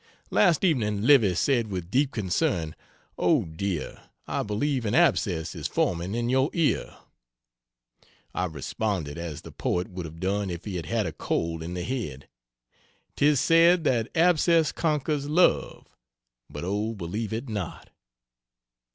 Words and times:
Last 0.31 0.63
evening 0.63 1.03
Livy 1.03 1.35
said 1.35 1.67
with 1.67 1.91
deep 1.91 2.09
concern, 2.11 2.75
"O 3.19 3.45
dear, 3.45 4.01
I 4.27 4.41
believe 4.41 4.83
an 4.83 4.95
abscess 4.95 5.53
is 5.53 5.67
forming 5.67 6.15
in 6.15 6.27
your 6.27 6.49
ear." 6.53 6.97
I 8.33 8.45
responded 8.45 9.19
as 9.19 9.41
the 9.41 9.51
poet 9.51 9.89
would 9.91 10.07
have 10.07 10.19
done 10.19 10.49
if 10.49 10.65
he 10.65 10.77
had 10.77 10.87
had 10.87 11.05
a 11.05 11.11
cold 11.13 11.61
in 11.61 11.75
the 11.75 11.83
head 11.83 12.27
"Tis 13.15 13.39
said 13.39 13.83
that 13.83 14.09
abscess 14.17 14.71
conquers 14.71 15.29
love, 15.29 15.85
But 16.49 16.63
O 16.63 16.95
believe 16.95 17.31
it 17.31 17.47
not." 17.47 17.91